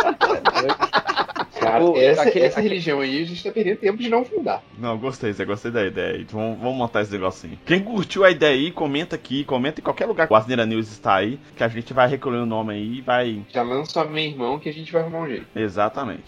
Cara, 1.73 1.87
Pô, 1.87 1.97
essa, 1.97 2.23
aquele, 2.23 2.45
essa 2.45 2.61
aquele... 2.61 2.75
religião 2.75 3.01
aí 3.01 3.23
a 3.23 3.25
gente 3.25 3.43
tá 3.43 3.51
perdendo 3.51 3.79
tempo 3.79 3.97
de 3.97 4.11
não 4.11 4.23
fundar. 4.27 4.63
Não, 4.79 4.99
gostei, 4.99 5.33
Zé, 5.33 5.47
gostei 5.47 5.71
da 5.71 5.87
ideia. 5.87 6.21
Então, 6.21 6.39
vamos, 6.39 6.59
vamos 6.59 6.77
montar 6.77 7.01
esse 7.01 7.13
negocinho. 7.13 7.59
Quem 7.65 7.81
curtiu 7.81 8.25
a 8.25 8.31
ideia 8.31 8.55
aí, 8.55 8.71
comenta 8.71 9.17
aqui, 9.17 9.43
comenta 9.45 9.81
em 9.81 9.83
qualquer 9.83 10.05
lugar 10.05 10.27
que 10.27 10.33
o 10.35 10.37
Asneira 10.37 10.67
News 10.67 10.93
está 10.93 11.15
aí, 11.15 11.41
que 11.57 11.65
a 11.65 11.69
gente 11.69 11.95
vai 11.95 12.07
recolher 12.09 12.39
o 12.39 12.47
nome 12.47 12.75
aí 12.75 12.99
e 12.99 13.01
vai. 13.01 13.43
Já 13.49 13.63
lança 13.63 14.03
a 14.03 14.05
meu 14.05 14.23
irmão 14.23 14.59
que 14.59 14.69
a 14.69 14.73
gente 14.73 14.93
vai 14.93 15.01
arrumar 15.01 15.21
um 15.21 15.29
jeito. 15.29 15.47
Exatamente. 15.57 16.25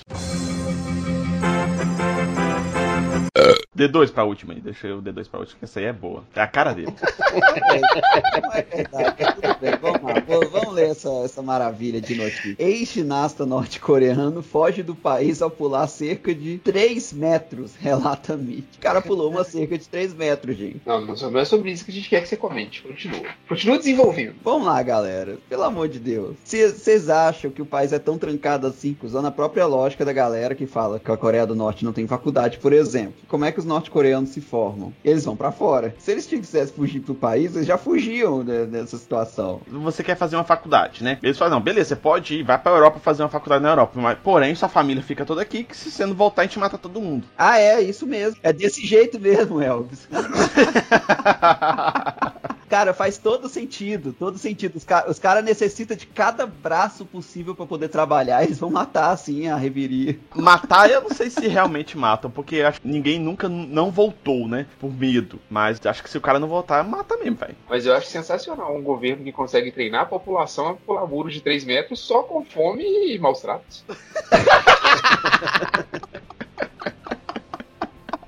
D2 3.77 4.13
pra 4.13 4.25
última 4.25 4.55
aí, 4.55 4.61
deixa 4.61 4.87
eu 4.87 4.99
o 4.99 5.03
D2 5.03 5.29
pra 5.29 5.41
última, 5.41 5.59
que 5.59 5.65
essa 5.65 5.81
aí 5.81 5.87
é 5.87 5.93
boa. 5.93 6.25
É 6.35 6.41
a 6.41 6.47
cara 6.47 6.73
dele. 6.73 6.95
É 8.55 8.63
verdade, 8.63 9.15
é 9.19 9.33
tudo 9.33 9.61
bem. 9.61 9.77
Vamos 9.81 10.03
lá, 10.03 10.15
vamos, 10.27 10.51
vamos 10.75 10.77
ler 10.77 10.91
essa, 10.91 11.11
essa 11.25 11.43
maravilha 11.43 12.01
de 12.01 12.15
notícia. 12.15 12.57
Ex-ginasta 12.59 13.47
norte-coreano 13.47 14.43
foge 14.43 14.83
do 14.83 14.95
país 14.95 15.41
ao 15.41 15.51
pular 15.51 15.87
cerca 15.87 16.35
de 16.35 16.59
3 16.59 17.13
metros, 17.13 17.75
relata 17.79 18.37
Mitch. 18.37 18.77
O 18.77 18.81
cara 18.81 19.01
pulou 19.01 19.31
uma 19.31 19.45
cerca 19.45 19.79
de 19.79 19.89
3 19.89 20.15
metros, 20.15 20.57
gente. 20.57 20.81
Não, 20.85 21.01
não 21.01 21.15
não 21.15 21.41
é 21.41 21.45
sobre 21.45 21.71
isso 21.71 21.85
que 21.85 21.91
a 21.91 21.95
gente 21.95 22.09
quer 22.09 22.21
que 22.21 22.29
você 22.29 22.37
comente. 22.37 22.83
Continua. 22.83 23.23
Continua 23.49 23.79
desenvolvendo. 23.79 24.35
Vamos 24.43 24.67
lá, 24.67 24.83
galera. 24.83 25.39
Pelo 25.49 25.63
amor 25.63 25.89
de 25.89 25.99
Deus. 25.99 26.37
Vocês 26.45 27.09
acham 27.09 27.51
que 27.51 27.63
o 27.63 27.67
país 27.67 27.93
é 27.93 27.99
tão 27.99 28.19
trancado 28.19 28.67
assim, 28.67 28.97
usando 29.03 29.27
a 29.27 29.31
própria 29.31 29.67
lógica 29.67 30.05
da 30.05 30.13
galera 30.13 30.55
que 30.55 30.67
fala 30.67 30.99
que 30.99 31.11
a 31.11 31.17
Coreia 31.17 31.47
do 31.47 31.55
Norte 31.55 31.85
não 31.85 31.93
tem 31.93 32.07
faculdade, 32.07 32.59
por 32.59 32.73
exemplo? 32.73 33.15
Como 33.29 33.45
é 33.45 33.53
que 33.53 33.59
os 33.59 33.65
norte-coreanos 33.65 34.31
se 34.31 34.41
formam? 34.41 34.93
Eles 35.05 35.25
vão 35.25 35.37
pra 35.37 35.53
fora. 35.53 35.95
Se 35.99 36.11
eles 36.11 36.27
quisessem 36.27 36.75
fugir 36.75 37.01
pro 37.01 37.15
país, 37.15 37.55
eles 37.55 37.67
já 37.67 37.79
fugiam 37.79 38.43
né, 38.43 38.65
dessa 38.65 38.99
situação. 38.99 39.61
Você 39.69 40.03
quer 40.03 40.17
fazer 40.17 40.37
uma 40.37 40.45
faculdade, 40.45 40.64
né? 41.03 41.19
Eles 41.23 41.39
falam, 41.39 41.55
não, 41.55 41.61
beleza, 41.61 41.91
você 41.91 41.97
pode 41.97 42.37
ir, 42.37 42.43
vai 42.43 42.59
pra 42.59 42.73
Europa 42.73 42.99
fazer 42.99 43.23
uma 43.23 43.29
faculdade 43.29 43.63
na 43.63 43.71
Europa. 43.71 44.01
Mas, 44.01 44.19
porém, 44.23 44.55
sua 44.55 44.69
família 44.69 45.03
fica 45.03 45.25
toda 45.25 45.43
aqui, 45.43 45.65
que 45.65 45.77
se 45.77 45.91
você 45.91 46.07
não 46.07 46.15
voltar, 46.15 46.43
a 46.43 46.45
gente 46.45 46.59
mata 46.59 46.79
todo 46.79 47.01
mundo. 47.01 47.27
Ah, 47.37 47.59
é, 47.59 47.81
isso 47.81 48.07
mesmo. 48.07 48.39
É 48.43 48.53
desse 48.53 48.87
jeito 48.87 49.21
mesmo, 49.21 49.61
Elvis. 49.61 50.09
Cara, 52.75 52.93
faz 52.93 53.17
todo 53.19 53.49
sentido, 53.49 54.13
todo 54.13 54.37
sentido. 54.37 54.75
Os, 54.75 54.83
ca 54.83 55.05
os 55.09 55.17
caras 55.21 55.45
necessitam 55.45 55.97
de 55.97 56.07
cada 56.09 56.45
braço 56.45 57.07
possível 57.07 57.55
pra 57.55 57.65
poder 57.67 57.87
trabalhar. 57.89 58.43
Eles 58.43 58.59
vão 58.59 58.69
matar, 58.69 59.11
assim, 59.11 59.47
a 59.47 59.55
reveria. 59.55 60.19
Matar, 60.35 60.91
eu 60.91 61.01
não 61.03 61.11
sei 61.11 61.31
se 61.31 61.47
realmente 61.47 61.97
matam, 61.97 62.29
porque 62.29 62.63
acho 62.63 62.81
que 62.81 62.89
ninguém 62.89 63.21
nunca 63.21 63.49
não 63.49 63.93
voltou, 63.93 64.49
né? 64.49 64.67
Por 64.81 64.93
medo. 64.93 65.39
Mas 65.49 65.87
acho 65.87 66.03
que 66.03 66.11
se 66.11 66.19
o 66.19 66.21
cara 66.21 66.41
não 66.41 66.49
voltar, 66.49 66.83
mata 66.83 67.17
mesmo, 67.17 67.37
velho. 67.37 67.55
Mas 67.69 67.87
eu 67.87 67.95
acho 67.95 68.09
sensacional 68.09 68.77
um 68.77 68.83
governo 68.83 69.23
que 69.23 69.31
consegue 69.31 69.71
treinar 69.71 70.01
a 70.03 70.07
população 70.07 70.67
a 70.71 70.75
pular 70.75 71.07
muro 71.07 71.31
de 71.31 71.41
3 71.41 71.65
metros 71.65 72.01
só 72.01 72.25
com 72.25 72.45
fome 72.45 72.83
e 72.83 73.17
maus 73.21 73.41
tratos. 73.41 73.85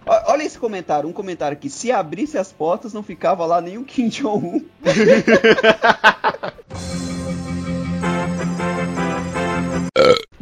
Ó- 0.09 0.33
Olha 0.35 0.45
esse 0.57 0.61
comentário, 0.61 1.09
um 1.09 1.13
comentário 1.13 1.57
aqui. 1.57 1.69
Se 1.69 1.93
abrisse 1.93 2.39
as 2.39 2.51
portas, 2.51 2.93
não 2.93 3.03
ficava 3.03 3.45
lá 3.45 3.61
nenhum 3.61 3.85
Kim 3.85 4.09
Jong-un. 4.09 4.65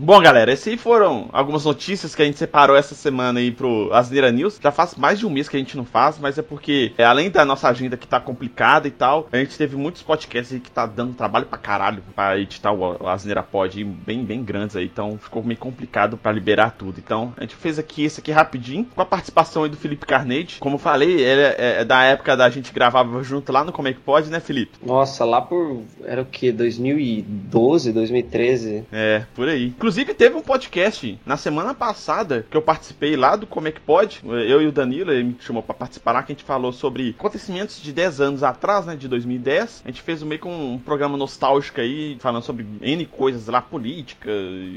Bom, 0.04 0.20
galera, 0.20 0.52
essas 0.52 0.68
aí 0.68 0.76
foram 0.76 1.30
algumas 1.32 1.64
notícias 1.64 2.14
que 2.14 2.20
a 2.20 2.26
gente 2.26 2.37
separou 2.37 2.76
essa 2.76 2.94
semana 2.94 3.40
aí 3.40 3.50
pro 3.50 3.90
Asneira 3.90 4.30
News. 4.30 4.61
Já 4.62 4.70
faz 4.70 4.96
mais 4.96 5.18
de 5.18 5.26
um 5.26 5.30
mês 5.30 5.49
que 5.49 5.56
a 5.56 5.58
gente 5.58 5.78
não 5.78 5.84
faz, 5.87 6.18
mas 6.18 6.37
é 6.37 6.42
porque, 6.42 6.92
é, 6.99 7.04
além 7.04 7.30
da 7.30 7.42
nossa 7.42 7.70
agenda 7.70 7.96
que 7.96 8.06
tá 8.06 8.20
complicada 8.20 8.87
e 8.87 8.90
tal, 8.90 9.26
a 9.32 9.38
gente 9.38 9.56
teve 9.56 9.76
muitos 9.76 10.02
podcasts 10.02 10.52
aí 10.52 10.61
que 10.61 10.70
tá 10.70 10.84
dando 10.84 11.14
trabalho 11.14 11.46
pra 11.46 11.56
caralho 11.56 12.02
pra 12.14 12.38
editar 12.38 12.70
o 12.70 13.08
Asneira 13.08 13.42
Pod, 13.42 13.82
bem, 13.82 14.23
bem 14.23 14.44
grandes 14.44 14.76
aí, 14.76 14.84
então 14.84 15.16
ficou 15.16 15.42
meio 15.42 15.58
complicado 15.58 16.18
pra 16.18 16.30
liberar 16.30 16.73
tudo. 16.73 17.00
Então, 17.02 17.32
a 17.38 17.40
gente 17.40 17.56
fez 17.56 17.78
aqui 17.78 18.04
esse 18.04 18.20
aqui 18.20 18.30
rapidinho, 18.30 18.87
com 18.94 19.00
a 19.00 19.06
participação 19.06 19.64
aí 19.64 19.70
do 19.70 19.76
Felipe 19.78 20.04
Carnage. 20.04 20.58
Como 20.61 20.75
eu 20.75 20.80
falei, 20.80 21.12
ele 21.12 21.40
é, 21.40 21.80
é 21.80 21.84
da 21.84 22.02
época 22.02 22.37
da 22.37 22.50
gente 22.50 22.75
gravava 22.75 23.23
junto 23.23 23.50
lá 23.50 23.64
no 23.64 23.73
Como 23.73 23.88
é 23.88 23.94
que 23.94 24.00
Pode, 24.00 24.28
né, 24.28 24.38
Felipe? 24.38 24.73
Nossa, 24.84 25.25
lá 25.25 25.40
por. 25.40 25.80
Era 26.04 26.20
o 26.20 26.26
que? 26.26 26.52
2012, 26.52 27.90
2013? 27.90 28.84
É, 28.92 29.25
por 29.34 29.49
aí. 29.49 29.68
Inclusive, 29.68 29.93
teve 30.02 30.34
um 30.34 30.42
podcast 30.42 31.20
na 31.26 31.36
semana 31.36 31.74
passada 31.74 32.46
que 32.50 32.56
eu 32.56 32.62
participei 32.62 33.16
lá 33.16 33.36
do 33.36 33.46
Como 33.46 33.68
é 33.68 33.72
que 33.72 33.80
Pode. 33.80 34.22
Eu 34.24 34.62
e 34.62 34.66
o 34.66 34.72
Danilo, 34.72 35.12
ele 35.12 35.24
me 35.24 35.36
chamou 35.38 35.62
pra 35.62 35.74
participar 35.74 36.12
lá, 36.12 36.22
que 36.22 36.32
a 36.32 36.34
gente 36.34 36.44
falou 36.44 36.72
sobre 36.72 37.14
acontecimentos 37.18 37.80
de 37.80 37.92
10 37.92 38.20
anos 38.20 38.42
atrás, 38.42 38.86
né, 38.86 38.96
de 38.96 39.06
2010. 39.06 39.82
A 39.84 39.88
gente 39.88 40.00
fez 40.02 40.22
meio 40.22 40.40
que 40.40 40.48
um 40.48 40.78
programa 40.78 41.16
nostálgico 41.16 41.80
aí, 41.80 42.16
falando 42.18 42.42
sobre 42.42 42.66
N 42.80 43.06
coisas 43.06 43.46
lá, 43.46 43.60
política, 43.60 44.30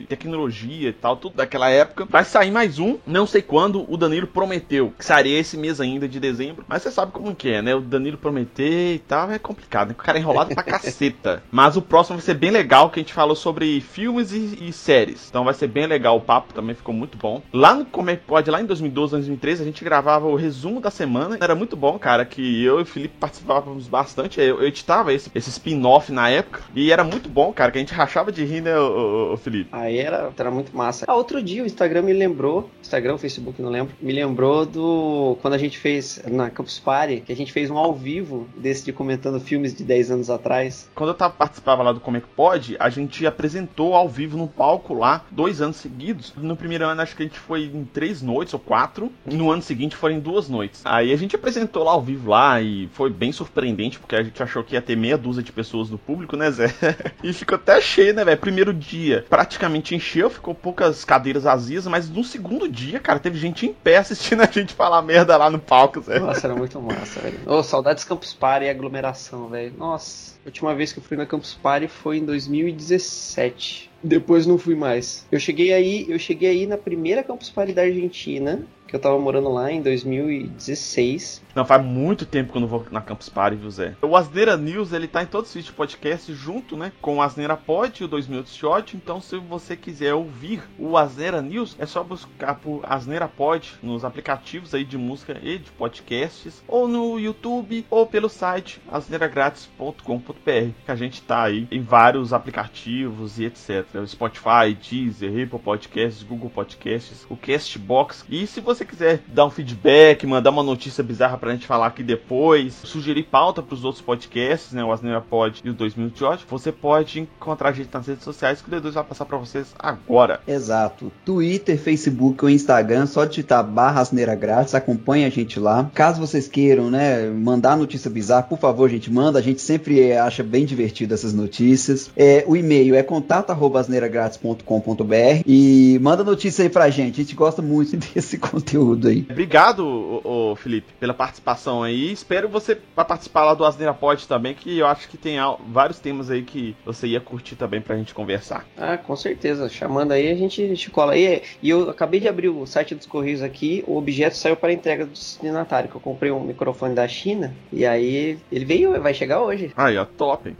tecnologia 0.10 0.90
e 0.90 0.94
tal, 0.94 1.16
tudo 1.16 1.38
daquela 1.38 1.70
época. 1.70 2.06
Vai 2.06 2.26
sair 2.26 2.52
mais 2.52 2.78
um, 2.80 2.98
não 3.08 3.26
sei 3.26 3.42
quando, 3.42 3.90
o 3.92 3.96
Danilo 3.96 4.28
prometeu 4.28 4.94
que 4.98 5.06
sairia 5.06 5.40
esse 5.40 5.58
mês 5.58 5.80
ainda 5.80 6.08
de 6.08 6.20
dezembro. 6.20 6.66
Mas 6.68 6.84
você 6.84 6.92
sabe 6.92 7.12
como 7.12 7.34
que 7.34 7.50
é, 7.50 7.62
né? 7.62 7.74
O 7.74 7.82
Danilo 7.82 8.18
prometer 8.18 8.96
e 8.96 9.00
tal 9.00 9.32
é 9.32 9.40
complicado, 9.40 9.90
né? 9.90 9.94
O 9.94 10.04
cara 10.04 10.18
é 10.18 10.22
enrolado 10.22 10.54
pra 10.54 10.64
caceta. 10.64 11.42
Mas 11.50 11.78
o 11.78 11.82
próximo 11.82 12.18
vai 12.18 12.26
ser 12.26 12.34
bem 12.34 12.52
legal, 12.52 12.90
que 12.90 13.00
a 13.00 13.04
gente 13.04 13.14
falou 13.14 13.36
sobre 13.36 13.80
filmes 13.80 14.32
e, 14.32 14.58
e 14.68 14.74
séries. 14.74 15.07
Então 15.30 15.44
vai 15.44 15.54
ser 15.54 15.68
bem 15.68 15.88
legal 15.88 16.18
o 16.18 16.22
papo, 16.22 16.54
também 16.54 16.76
ficou 16.76 16.94
muito 16.94 17.18
bom. 17.18 17.42
Lá 17.54 17.74
no 17.74 17.86
Como 17.86 18.10
é 18.10 18.16
que 18.16 18.28
Pode, 18.28 18.52
lá 18.52 18.62
em 18.62 18.66
2012, 18.66 19.12
2013, 19.12 19.62
a 19.62 19.66
gente 19.66 19.84
gravava 19.84 20.28
o 20.28 20.36
resumo 20.36 20.82
da 20.82 20.92
semana. 20.92 21.38
Era 21.40 21.56
muito 21.56 21.78
bom, 21.78 21.98
cara, 21.98 22.26
que 22.26 22.64
eu 22.64 22.80
e 22.80 22.82
o 22.82 22.86
Felipe 22.86 23.16
participávamos 23.20 23.88
bastante. 23.88 24.42
Eu, 24.42 24.60
eu 24.62 24.68
editava 24.68 25.14
esse, 25.14 25.32
esse 25.34 25.50
spin-off 25.50 26.12
na 26.12 26.30
época. 26.30 26.62
E 26.76 26.92
era 26.92 27.04
muito 27.04 27.30
bom, 27.30 27.54
cara, 27.54 27.72
que 27.72 27.78
a 27.78 27.82
gente 27.82 27.94
rachava 27.94 28.32
de 28.32 28.44
rir, 28.44 28.62
né, 28.62 28.78
ô, 28.78 29.30
ô, 29.30 29.34
ô, 29.34 29.38
Felipe? 29.38 29.70
Aí 29.72 29.98
era, 29.98 30.32
era 30.38 30.52
muito 30.52 30.76
massa. 30.76 31.06
Ah, 31.08 31.16
outro 31.16 31.42
dia 31.42 31.64
o 31.64 31.66
Instagram 31.66 32.02
me 32.02 32.14
lembrou, 32.14 32.70
Instagram, 32.82 33.16
o 33.16 33.18
Facebook, 33.18 33.62
não 33.62 33.70
lembro, 33.70 33.94
me 34.02 34.12
lembrou 34.12 34.66
do 34.66 35.38
quando 35.42 35.54
a 35.54 35.58
gente 35.58 35.78
fez 35.78 36.22
na 36.28 36.50
Campus 36.50 36.80
Party, 36.80 37.22
que 37.22 37.32
a 37.32 37.36
gente 37.36 37.54
fez 37.54 37.70
um 37.70 37.78
ao 37.78 37.94
vivo 37.94 38.48
desse 38.58 38.84
de 38.86 38.94
comentando 38.94 39.40
filmes 39.40 39.74
de 39.74 39.84
10 39.84 40.12
anos 40.12 40.30
atrás. 40.30 40.90
Quando 40.96 41.10
eu 41.10 41.16
tava, 41.16 41.34
participava 41.34 41.84
lá 41.84 41.92
do 41.92 42.00
Como 42.00 42.18
é 42.18 42.22
que 42.22 42.28
Pode, 42.28 42.76
a 42.80 42.90
gente 42.90 43.26
apresentou 43.26 43.96
ao 43.96 44.08
vivo 44.08 44.38
no 44.38 44.48
palco 44.48 44.94
lá, 44.98 45.24
dois 45.32 45.62
anos 45.62 45.78
seguidos. 45.78 46.34
No 46.36 46.56
primeiro 46.56 46.86
ano, 46.86 47.02
acho 47.02 47.16
que 47.16 47.24
a 47.24 47.26
gente 47.26 47.40
foi 47.40 47.66
em 47.66 47.86
três 47.86 48.22
noites 48.22 48.54
ou 48.54 48.60
quatro. 48.60 49.12
No 49.26 49.52
ano 49.52 49.62
seguinte 49.62 49.96
foram 49.96 50.16
em 50.16 50.20
duas 50.20 50.50
noites. 50.50 50.82
Aí 50.86 51.14
a 51.14 51.18
gente 51.18 51.36
apresentou 51.36 51.84
lá 51.84 51.92
ao 51.92 52.02
vivo 52.02 52.30
lá 52.32 52.62
e 52.62 52.88
foi 52.94 53.10
bem 53.10 53.32
surpreendente, 53.32 54.00
porque 54.00 54.16
a 54.16 54.24
gente 54.24 54.42
achou 54.42 54.64
que 54.64 54.76
ia 54.76 54.82
ter 54.82 54.96
meia 54.96 55.18
dúzia 55.18 55.44
de 55.44 55.52
pessoas 55.52 55.90
do 55.90 55.98
público, 55.98 56.36
né, 56.36 56.52
Zé? 56.52 56.74
e 57.24 57.34
ficou 57.34 57.56
até 57.56 57.80
cheio, 57.82 58.14
né, 58.14 58.24
velho? 58.24 58.38
Primeiro 58.38 58.74
dia 58.74 59.26
praticamente 59.30 59.96
encheu, 59.96 60.30
ficou 60.30 60.54
poucas 60.54 61.04
cadeiras 61.04 61.44
vazias, 61.44 61.88
mas 61.88 62.10
no 62.10 62.24
segundo 62.24 62.68
dia, 62.68 63.00
cara, 63.00 63.20
teve 63.20 63.38
gente 63.38 63.66
em 63.66 63.74
pé 63.74 63.98
assistindo 63.98 64.42
a 64.44 64.46
gente 64.52 64.74
falar 64.74 65.02
merda 65.02 65.38
lá 65.38 65.50
no 65.50 65.60
palco, 65.60 66.02
Zé. 66.02 66.20
Nossa, 66.20 66.48
era 66.48 66.56
muito 66.56 66.82
massa, 66.82 67.20
velho. 67.20 67.40
Ô, 67.46 67.64
saudades 67.64 68.04
Campus 68.04 68.34
Party 68.34 68.66
e 68.66 68.70
aglomeração, 68.70 69.48
velho. 69.50 69.74
Nossa, 69.78 70.36
a 70.46 70.48
última 70.48 70.74
vez 70.74 70.94
que 70.94 71.00
eu 71.00 71.04
fui 71.04 71.18
na 71.18 71.26
Campus 71.26 71.54
Party 71.54 71.88
foi 71.88 72.18
em 72.18 72.26
2017. 72.26 73.87
Depois 74.04 74.46
não 74.46 74.58
fui 74.58 74.76
mais. 74.76 75.26
Eu 75.32 75.40
cheguei 75.40 75.74
aí, 75.74 76.06
eu 76.10 76.20
cheguei 76.20 76.50
aí 76.50 76.68
na 76.68 76.78
primeira 76.78 77.24
Campus 77.24 77.50
Party 77.50 77.74
da 77.74 77.84
Argentina, 77.84 78.66
que 78.88 78.96
eu 78.96 79.00
tava 79.00 79.20
morando 79.20 79.50
lá 79.50 79.72
em 79.72 79.82
2016. 79.82 81.44
Não, 81.54 81.66
faz 81.66 81.84
muito 81.84 82.26
tempo 82.26 82.52
que 82.52 82.58
eu 82.58 82.62
não 82.62 82.68
vou 82.68 82.86
na 82.92 83.02
Campus 83.02 83.30
Party, 83.30 83.58
viu, 83.58 83.70
Zé? 83.70 83.96
O 84.02 84.16
Asneira 84.16 84.56
News, 84.56 84.94
ele 84.94 85.08
tá 85.08 85.24
em 85.24 85.28
os 85.28 85.54
vídeos 85.54 85.66
de 85.66 85.74
podcast 85.74 86.34
junto, 86.34 86.78
né? 86.78 86.92
Com 87.02 87.18
o 87.18 87.22
Asneira 87.22 87.58
Pod 87.58 88.02
e 88.02 88.06
o 88.06 88.08
2 88.08 88.28
Minutos 88.28 88.56
de 88.56 88.66
Ódio. 88.66 88.96
Então, 88.96 89.20
se 89.20 89.38
você 89.38 89.76
quiser 89.76 90.14
ouvir 90.14 90.64
o 90.80 90.98
Asneira 90.98 91.42
News, 91.42 91.76
é 91.80 91.86
só 91.86 92.04
buscar 92.04 92.56
por 92.56 92.82
Asneira 92.84 93.28
Pod 93.28 93.74
nos 93.84 94.06
aplicativos 94.06 94.74
aí 94.74 94.84
de 94.84 94.98
música 94.98 95.38
e 95.44 95.58
de 95.58 95.72
podcasts, 95.72 96.64
ou 96.68 96.88
no 96.88 97.20
YouTube, 97.20 97.86
ou 97.90 98.06
pelo 98.06 98.30
site 98.30 98.82
asneiragratis.com.br, 98.88 100.72
que 100.86 100.92
a 100.92 100.96
gente 100.96 101.22
tá 101.22 101.44
aí 101.44 101.68
em 101.72 101.82
vários 101.82 102.34
aplicativos 102.34 103.40
e 103.40 103.46
etc. 103.46 103.86
O 103.96 104.08
Spotify, 104.08 104.78
Deezer, 104.80 105.44
Apple 105.44 105.60
Podcasts, 105.60 106.24
Google 106.24 106.50
Podcasts, 106.50 107.26
o 107.30 107.36
Castbox. 107.36 108.26
E 108.30 108.48
se 108.48 108.62
você 108.62 108.77
quiser 108.86 109.22
dar 109.28 109.46
um 109.46 109.50
feedback, 109.50 110.26
mandar 110.26 110.52
uma 110.52 110.64
notícia 110.64 111.04
bizarra 111.04 111.38
pra 111.38 111.52
gente 111.52 111.66
falar 111.66 111.88
aqui 111.88 112.04
depois, 112.04 112.76
sugerir 112.84 113.24
pauta 113.24 113.64
pros 113.64 113.84
outros 113.84 114.04
podcasts, 114.04 114.72
né, 114.72 114.84
o 114.84 114.92
Asneira 114.92 115.22
Pod 115.22 115.62
e 115.64 115.70
o 115.70 115.74
2 115.74 115.96
Minutos 115.96 116.20
de 116.20 116.26
Ódio, 116.26 116.46
você 116.50 116.72
pode 116.72 117.20
encontrar 117.20 117.70
a 117.70 117.72
gente 117.72 117.90
nas 117.94 118.06
redes 118.06 118.24
sociais 118.24 118.62
que 118.62 118.70
o 118.70 118.72
D2 118.72 118.92
vai 118.92 119.04
passar 119.04 119.26
pra 119.26 119.38
vocês 119.38 119.74
agora. 119.80 120.40
Exato. 120.48 121.12
Twitter, 121.26 121.80
Facebook 121.80 122.44
ou 122.44 122.50
Instagram, 122.50 123.08
só 123.08 123.26
digitar 123.26 123.64
barra 123.64 124.02
asneira 124.02 124.36
grátis, 124.36 124.76
acompanhe 124.76 125.26
a 125.26 125.30
gente 125.30 125.60
lá. 125.60 125.90
Caso 125.94 126.20
vocês 126.20 126.48
queiram, 126.48 126.92
né, 126.92 127.28
mandar 127.30 127.76
notícia 127.76 128.10
bizarra, 128.10 128.44
por 128.44 128.60
favor, 128.60 128.90
gente, 128.90 129.12
manda. 129.12 129.40
A 129.40 129.42
gente 129.42 129.62
sempre 129.62 130.14
acha 130.14 130.44
bem 130.44 130.66
divertido 130.66 131.14
essas 131.14 131.34
notícias. 131.34 132.10
É, 132.16 132.46
o 132.48 132.56
e-mail 132.56 132.96
é 132.96 133.04
contato.asneiragratis.com.br 133.04 135.44
e 135.46 136.00
manda 136.02 136.24
notícia 136.24 136.64
aí 136.64 136.70
pra 136.70 136.90
gente. 136.90 137.20
A 137.22 137.24
gente 137.24 137.36
gosta 137.36 137.62
muito 137.62 137.98
desse 138.14 138.38
conteúdo 138.38 138.67
aí. 139.08 139.26
Obrigado, 139.30 139.86
ô, 139.86 140.52
ô, 140.52 140.56
Felipe, 140.56 140.94
pela 141.00 141.14
participação 141.14 141.84
aí. 141.84 142.12
Espero 142.12 142.50
você 142.50 142.76
participar 142.76 143.46
lá 143.46 143.54
do 143.54 143.64
Asneira 143.64 143.94
Pod 143.94 144.28
também, 144.28 144.54
que 144.54 144.78
eu 144.78 144.88
acho 144.88 145.08
que 145.08 145.18
tem 145.18 145.38
vários 145.70 146.00
temas 146.00 146.30
aí 146.30 146.44
que 146.44 146.76
você 146.86 147.08
ia 147.08 147.22
curtir 147.22 147.56
também 147.56 147.82
pra 147.82 147.96
gente 147.96 148.14
conversar. 148.14 148.66
Ah, 148.78 148.98
com 148.98 149.16
certeza. 149.16 149.70
Chamando 149.70 150.12
aí, 150.12 150.30
a 150.30 150.36
gente, 150.36 150.62
a 150.62 150.68
gente 150.68 150.90
cola. 150.90 151.16
E, 151.18 151.42
e 151.62 151.70
eu 151.70 151.90
acabei 151.90 152.20
de 152.20 152.28
abrir 152.28 152.50
o 152.50 152.66
site 152.66 152.96
dos 152.96 153.06
Correios 153.06 153.42
aqui, 153.42 153.84
o 153.88 153.98
objeto 153.98 154.36
saiu 154.36 154.56
para 154.56 154.74
entrega 154.74 155.06
do 155.06 155.12
destinatário, 155.12 155.90
que 155.90 155.96
eu 155.96 156.02
comprei 156.02 156.32
um 156.32 156.44
microfone 156.44 156.94
da 156.94 157.08
China, 157.08 157.54
e 157.72 157.86
aí 157.86 158.38
ele 158.52 158.66
veio, 158.66 159.00
vai 159.02 159.14
chegar 159.14 159.42
hoje. 159.42 159.72
Aí, 159.76 159.98
ó, 159.98 160.06
top. 160.06 160.56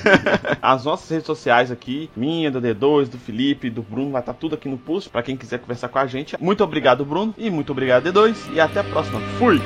As 0.62 0.84
nossas 0.84 1.08
redes 1.10 1.26
sociais 1.26 1.70
aqui, 1.70 2.10
minha, 2.16 2.50
do 2.50 2.60
D2, 2.60 3.08
do 3.08 3.18
Felipe, 3.18 3.70
do 3.70 3.82
Bruno, 3.82 4.10
vai 4.10 4.22
estar 4.22 4.34
tudo 4.34 4.54
aqui 4.54 4.68
no 4.68 4.78
post 4.78 5.10
pra 5.10 5.22
quem 5.22 5.36
quiser 5.36 5.58
conversar 5.58 5.88
com 5.88 5.98
a 5.98 6.06
gente. 6.06 6.36
Muito 6.40 6.62
obrigado, 6.62 7.04
Bruno, 7.04 7.34
muito 7.50 7.72
obrigado, 7.72 8.10
D2, 8.12 8.36
e 8.52 8.60
até 8.60 8.80
a 8.80 8.84
próxima. 8.84 9.20
Fui! 9.38 9.60